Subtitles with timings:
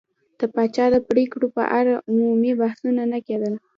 [0.39, 3.53] د پاچا د پرېکړو په اړه عمومي بحثونه نه کېدل.